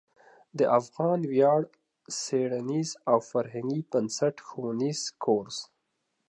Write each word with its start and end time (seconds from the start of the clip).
د 0.57 0.59
افغان 0.79 1.19
ویاړ 1.31 1.61
څیړنیز 2.21 2.89
او 3.09 3.17
فرهنګي 3.29 3.81
بنسټ 3.91 4.35
ښوونیز 4.47 5.01
کورس 5.23 5.57